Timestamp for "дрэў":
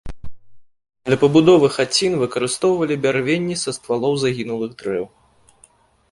4.81-5.05